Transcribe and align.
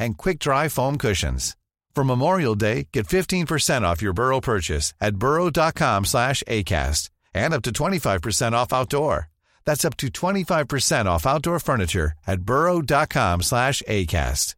and 0.00 0.18
quick-dry 0.18 0.68
foam 0.68 0.98
cushions. 0.98 1.56
For 1.94 2.04
Memorial 2.04 2.54
Day, 2.54 2.88
get 2.92 3.06
15% 3.06 3.82
off 3.82 4.02
your 4.02 4.12
Burrow 4.12 4.40
purchase 4.40 4.94
at 5.00 5.16
burrow.com 5.16 6.06
slash 6.06 6.42
ACAST 6.48 7.10
and 7.34 7.54
up 7.54 7.62
to 7.62 7.70
25% 7.72 8.52
off 8.52 8.72
outdoor. 8.72 9.28
That's 9.66 9.84
up 9.84 9.96
to 9.98 10.08
25% 10.08 11.06
off 11.06 11.26
outdoor 11.26 11.60
furniture 11.60 12.12
at 12.26 12.40
burrow.com 12.40 13.42
slash 13.42 13.82
ACAST. 13.86 14.54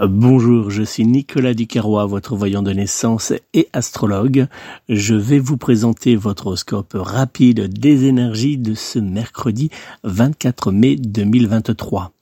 Bonjour, 0.00 0.70
je 0.70 0.82
suis 0.82 1.04
Nicolas 1.04 1.54
Ducarrois, 1.54 2.06
votre 2.06 2.34
voyant 2.34 2.62
de 2.62 2.72
naissance 2.72 3.32
et 3.54 3.68
astrologue. 3.72 4.48
Je 4.88 5.14
vais 5.14 5.38
vous 5.38 5.56
présenter 5.56 6.16
votre 6.16 6.48
horoscope 6.48 6.94
rapide 6.94 7.72
des 7.72 8.06
énergies 8.06 8.58
de 8.58 8.74
ce 8.74 8.98
mercredi 8.98 9.70
24 10.02 10.72
mai 10.72 10.96
2023. 10.96 12.12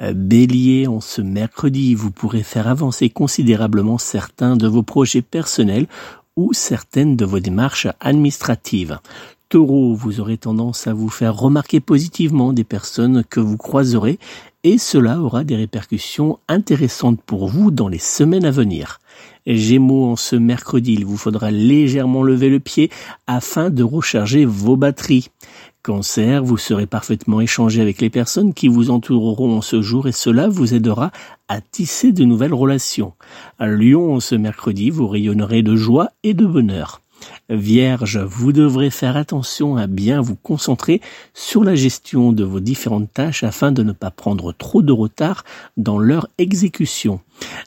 Euh, 0.00 0.12
Bélier, 0.14 0.86
en 0.86 1.00
ce 1.00 1.22
mercredi, 1.22 1.94
vous 1.94 2.10
pourrez 2.10 2.42
faire 2.42 2.68
avancer 2.68 3.10
considérablement 3.10 3.98
certains 3.98 4.56
de 4.56 4.66
vos 4.66 4.82
projets 4.82 5.22
personnels 5.22 5.86
ou 6.36 6.52
certaines 6.52 7.16
de 7.16 7.24
vos 7.24 7.40
démarches 7.40 7.88
administratives. 8.00 8.98
Taureau, 9.50 9.94
vous 9.94 10.20
aurez 10.20 10.38
tendance 10.38 10.86
à 10.86 10.92
vous 10.92 11.08
faire 11.08 11.34
remarquer 11.34 11.80
positivement 11.80 12.52
des 12.52 12.62
personnes 12.62 13.24
que 13.24 13.40
vous 13.40 13.56
croiserez 13.56 14.20
et 14.64 14.78
cela 14.78 15.20
aura 15.20 15.44
des 15.44 15.56
répercussions 15.56 16.38
intéressantes 16.48 17.20
pour 17.22 17.48
vous 17.48 17.70
dans 17.70 17.88
les 17.88 17.98
semaines 17.98 18.44
à 18.44 18.50
venir. 18.50 19.00
Gémeaux, 19.46 20.10
en 20.10 20.16
ce 20.16 20.36
mercredi, 20.36 20.92
il 20.94 21.06
vous 21.06 21.16
faudra 21.16 21.50
légèrement 21.50 22.22
lever 22.22 22.48
le 22.48 22.60
pied 22.60 22.90
afin 23.26 23.70
de 23.70 23.82
recharger 23.82 24.44
vos 24.44 24.76
batteries. 24.76 25.28
Cancer, 25.82 26.44
vous 26.44 26.58
serez 26.58 26.86
parfaitement 26.86 27.40
échangé 27.40 27.80
avec 27.80 28.02
les 28.02 28.10
personnes 28.10 28.52
qui 28.52 28.68
vous 28.68 28.90
entoureront 28.90 29.56
en 29.56 29.62
ce 29.62 29.80
jour 29.80 30.08
et 30.08 30.12
cela 30.12 30.46
vous 30.46 30.74
aidera 30.74 31.10
à 31.48 31.62
tisser 31.62 32.12
de 32.12 32.24
nouvelles 32.24 32.52
relations. 32.52 33.14
À 33.58 33.66
Lyon, 33.66 34.20
ce 34.20 34.34
mercredi, 34.34 34.90
vous 34.90 35.08
rayonnerez 35.08 35.62
de 35.62 35.76
joie 35.76 36.10
et 36.22 36.34
de 36.34 36.44
bonheur. 36.44 37.00
Vierge, 37.50 38.18
vous 38.18 38.52
devrez 38.52 38.90
faire 38.90 39.16
attention 39.16 39.76
à 39.76 39.88
bien 39.88 40.20
vous 40.20 40.36
concentrer 40.36 41.00
sur 41.34 41.64
la 41.64 41.74
gestion 41.74 42.32
de 42.32 42.44
vos 42.44 42.60
différentes 42.60 43.12
tâches 43.12 43.42
afin 43.42 43.72
de 43.72 43.82
ne 43.82 43.90
pas 43.92 44.12
prendre 44.12 44.52
trop 44.52 44.82
de 44.82 44.92
retard 44.92 45.44
dans 45.76 45.98
leur 45.98 46.28
exécution. 46.38 47.20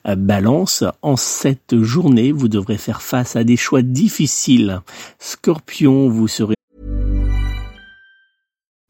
Balance, 0.06 0.85
en 1.02 1.18
cette 1.18 1.81
journée, 1.81 2.31
vous 2.31 2.47
devrez 2.47 2.78
faire 2.78 3.02
face 3.02 3.35
à 3.35 3.44
des 3.44 3.58
choix 3.58 3.81
difficiles. 3.81 4.81
Scorpion, 5.19 6.09
vous 6.09 6.28
serez 6.28 6.56